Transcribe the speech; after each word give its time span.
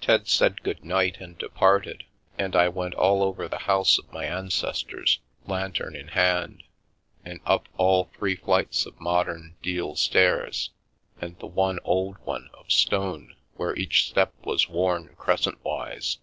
Ted 0.00 0.26
said 0.26 0.64
good 0.64 0.84
night 0.84 1.18
and 1.20 1.38
departed, 1.38 2.02
and 2.36 2.56
I 2.56 2.68
went 2.68 2.94
all 2.96 3.22
over 3.22 3.46
the 3.46 3.58
house 3.58 3.96
of 3.96 4.12
my 4.12 4.24
ancestors, 4.24 5.20
lantern 5.44 5.94
in 5.94 6.08
hand, 6.08 6.64
and 7.24 7.38
up 7.46 7.68
all 7.76 8.10
three 8.18 8.34
flights 8.34 8.86
of 8.86 9.00
modern 9.00 9.54
deal 9.62 9.94
stairs 9.94 10.70
and 11.20 11.38
the 11.38 11.46
one 11.46 11.78
old 11.84 12.16
one 12.24 12.50
of 12.54 12.72
stone 12.72 13.36
where 13.54 13.76
each 13.76 14.08
step 14.08 14.34
was 14.42 14.68
worn 14.68 15.14
crescent 15.16 15.64
wise. 15.64 16.18